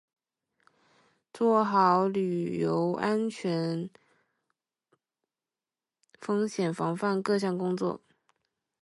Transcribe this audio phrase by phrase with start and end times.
[1.31, 3.87] 做好旅游安全
[6.19, 8.01] 风险防范各项工作